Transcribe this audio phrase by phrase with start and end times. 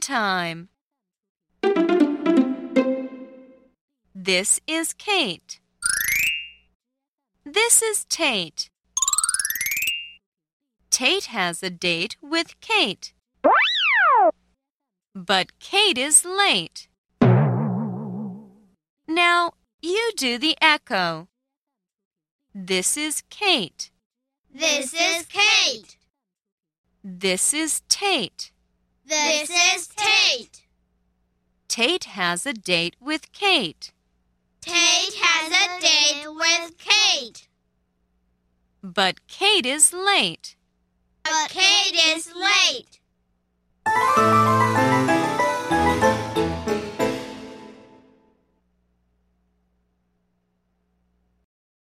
[0.00, 0.68] time.
[4.14, 5.60] This is Kate.
[7.44, 8.70] This is Tate.
[10.90, 13.12] Tate has a date with Kate.
[15.14, 16.88] But Kate is late.
[19.06, 21.28] Now you do the echo.
[22.54, 23.90] This is Kate.
[24.52, 25.96] This is Kate.
[27.02, 28.52] This is Tate.
[29.08, 30.66] This is Tate.
[31.66, 33.90] Tate has a date with Kate.
[34.60, 37.48] Tate has a date with Kate.
[38.82, 40.56] But Kate is late.
[41.24, 42.97] But Kate is late.